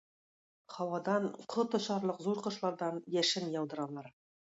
Һавадан 0.75 1.27
коточарлык 1.55 2.25
зур 2.29 2.43
кошлардан 2.49 3.01
яшен 3.23 3.51
яудыралар. 3.63 4.15